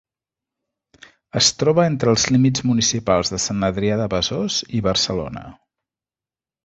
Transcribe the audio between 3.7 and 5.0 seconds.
Adrià de Besòs i